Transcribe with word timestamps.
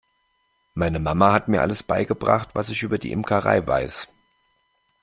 Meine 0.73 0.97
Mama 0.97 1.31
hat 1.31 1.47
mir 1.47 1.61
alles 1.61 1.83
beigebracht, 1.83 2.55
was 2.55 2.69
ich 2.69 2.81
über 2.81 2.97
die 2.97 3.11
Imkerei 3.11 3.67
weiß. 3.67 4.09